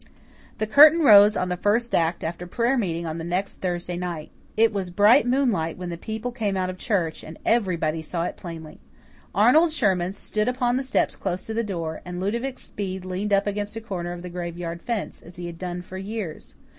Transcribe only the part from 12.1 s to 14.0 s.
Ludovic Speed leaned up against a